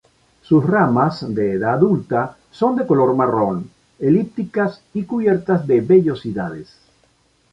Sus 0.41 0.65
ramas 0.65 1.23
de 1.35 1.51
edad 1.51 1.73
adulta 1.75 2.35
son 2.49 2.75
de 2.75 2.87
color 2.87 3.15
marrón, 3.15 3.69
elípticas 3.99 4.81
y 4.95 5.03
cubiertas 5.03 5.67
de 5.67 5.79
vellosidades. 5.81 6.75